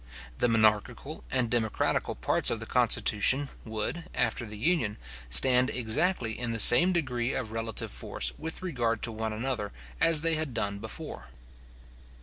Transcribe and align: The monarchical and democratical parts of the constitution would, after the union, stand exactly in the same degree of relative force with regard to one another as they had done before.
The 0.39 0.47
monarchical 0.47 1.23
and 1.29 1.47
democratical 1.47 2.15
parts 2.15 2.49
of 2.49 2.59
the 2.59 2.65
constitution 2.65 3.49
would, 3.63 4.05
after 4.15 4.47
the 4.47 4.57
union, 4.57 4.97
stand 5.29 5.69
exactly 5.69 6.39
in 6.39 6.53
the 6.53 6.57
same 6.59 6.91
degree 6.91 7.35
of 7.35 7.51
relative 7.51 7.91
force 7.91 8.33
with 8.39 8.63
regard 8.63 9.03
to 9.03 9.11
one 9.11 9.31
another 9.31 9.71
as 9.99 10.21
they 10.21 10.33
had 10.33 10.55
done 10.55 10.79
before. 10.79 11.25